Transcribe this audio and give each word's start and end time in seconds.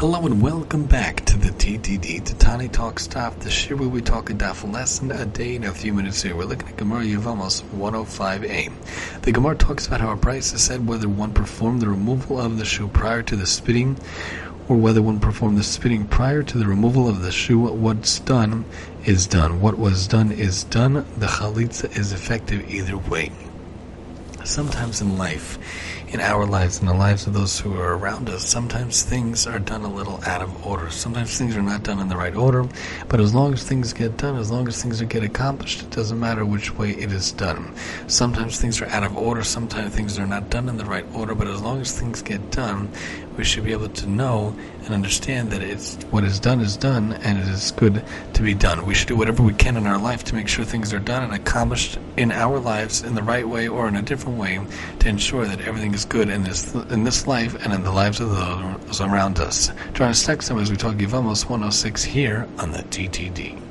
Hello 0.00 0.24
and 0.24 0.40
welcome 0.40 0.84
back 0.84 1.26
to 1.26 1.36
the 1.36 1.50
TTD, 1.50 2.24
the 2.24 2.34
Tani 2.36 2.68
Talk 2.68 2.98
Stop, 2.98 3.38
the 3.40 3.50
shiur 3.50 3.78
where 3.78 3.86
we 3.86 4.00
talk 4.00 4.30
a 4.30 4.32
daf 4.32 4.64
lesson 4.72 5.12
a 5.12 5.26
day 5.26 5.56
in 5.56 5.64
a 5.64 5.74
few 5.74 5.92
minutes 5.92 6.22
here. 6.22 6.34
We're 6.34 6.46
looking 6.46 6.68
at 6.68 6.78
Gemara 6.78 7.02
Yevamos 7.02 7.62
105a. 7.76 9.20
The 9.20 9.32
Gemara 9.32 9.56
talks 9.56 9.86
about 9.86 10.00
how 10.00 10.12
a 10.12 10.16
braisa 10.16 10.56
said 10.56 10.86
whether 10.86 11.06
one 11.06 11.34
performed 11.34 11.82
the 11.82 11.88
removal 11.90 12.40
of 12.40 12.56
the 12.56 12.64
shoe 12.64 12.88
prior 12.88 13.22
to 13.24 13.36
the 13.36 13.44
spitting 13.44 13.98
or 14.70 14.78
whether 14.78 15.02
one 15.02 15.20
performed 15.20 15.58
the 15.58 15.62
spitting 15.62 16.06
prior 16.06 16.42
to 16.44 16.56
the 16.56 16.66
removal 16.66 17.06
of 17.06 17.20
the 17.20 17.30
shoe. 17.30 17.58
What's 17.58 18.20
done 18.20 18.64
is 19.04 19.26
done. 19.26 19.60
What 19.60 19.78
was 19.78 20.08
done 20.08 20.32
is 20.32 20.64
done. 20.64 20.94
The 21.18 21.26
chalitza 21.26 21.94
is 21.94 22.14
effective 22.14 22.70
either 22.70 22.96
way. 22.96 23.32
Sometimes 24.44 25.00
in 25.00 25.18
life, 25.18 25.58
in 26.08 26.20
our 26.20 26.46
lives 26.46 26.80
in 26.80 26.86
the 26.86 26.94
lives 26.94 27.26
of 27.26 27.34
those 27.34 27.60
who 27.60 27.74
are 27.74 27.96
around 27.96 28.28
us, 28.30 28.42
sometimes 28.44 29.02
things 29.02 29.46
are 29.46 29.58
done 29.58 29.82
a 29.82 29.92
little 29.92 30.18
out 30.24 30.42
of 30.42 30.66
order. 30.66 30.90
Sometimes 30.90 31.36
things 31.36 31.56
are 31.56 31.62
not 31.62 31.82
done 31.82 32.00
in 32.00 32.08
the 32.08 32.16
right 32.16 32.34
order, 32.34 32.66
but 33.08 33.20
as 33.20 33.34
long 33.34 33.52
as 33.52 33.62
things 33.62 33.92
get 33.92 34.16
done, 34.16 34.36
as 34.36 34.50
long 34.50 34.66
as 34.66 34.82
things 34.82 35.00
get 35.02 35.22
accomplished, 35.22 35.82
it 35.82 35.90
doesn't 35.90 36.18
matter 36.18 36.44
which 36.44 36.74
way 36.76 36.90
it 36.90 37.12
is 37.12 37.32
done. 37.32 37.74
Sometimes 38.08 38.58
things 38.58 38.80
are 38.80 38.88
out 38.88 39.04
of 39.04 39.16
order, 39.16 39.44
sometimes 39.44 39.94
things 39.94 40.18
are 40.18 40.26
not 40.26 40.50
done 40.50 40.68
in 40.68 40.78
the 40.78 40.84
right 40.84 41.06
order, 41.14 41.34
but 41.34 41.46
as 41.46 41.60
long 41.60 41.80
as 41.80 41.98
things 41.98 42.22
get 42.22 42.50
done, 42.50 42.90
we 43.40 43.44
should 43.46 43.64
be 43.64 43.72
able 43.72 43.88
to 43.88 44.06
know 44.06 44.54
and 44.84 44.92
understand 44.92 45.50
that 45.50 45.62
it's 45.62 45.94
what 46.10 46.24
is 46.24 46.38
done 46.38 46.60
is 46.60 46.76
done 46.76 47.14
and 47.22 47.38
it 47.38 47.48
is 47.48 47.70
good 47.70 48.04
to 48.34 48.42
be 48.42 48.52
done. 48.52 48.84
We 48.84 48.92
should 48.92 49.08
do 49.08 49.16
whatever 49.16 49.42
we 49.42 49.54
can 49.54 49.78
in 49.78 49.86
our 49.86 49.98
life 49.98 50.24
to 50.24 50.34
make 50.34 50.46
sure 50.46 50.62
things 50.62 50.92
are 50.92 50.98
done 50.98 51.22
and 51.22 51.32
accomplished 51.32 51.98
in 52.18 52.32
our 52.32 52.58
lives 52.58 53.02
in 53.02 53.14
the 53.14 53.22
right 53.22 53.48
way 53.48 53.66
or 53.66 53.88
in 53.88 53.96
a 53.96 54.02
different 54.02 54.36
way 54.36 54.60
to 54.98 55.08
ensure 55.08 55.46
that 55.46 55.62
everything 55.62 55.94
is 55.94 56.04
good 56.04 56.28
in 56.28 56.44
this 56.44 56.74
in 56.74 57.04
this 57.04 57.26
life 57.26 57.54
and 57.64 57.72
in 57.72 57.82
the 57.82 57.92
lives 57.92 58.20
of 58.20 58.28
those 58.28 59.00
around 59.00 59.38
us. 59.38 59.72
Join 59.94 60.10
us 60.10 60.28
next 60.28 60.48
time 60.48 60.58
as 60.58 60.70
we 60.70 60.76
talk 60.76 60.96
Yevamos 60.96 61.48
106 61.48 62.04
here 62.04 62.46
on 62.58 62.72
the 62.72 62.82
TTD. 62.94 63.69